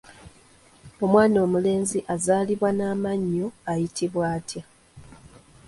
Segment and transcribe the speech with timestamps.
[1.03, 4.63] Omwana omulenzi azaalibwa n'amannyo ayitibwa atya?